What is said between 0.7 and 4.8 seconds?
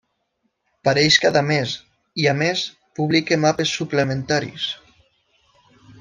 Pareix cada mes, i a més publica mapes suplementaris.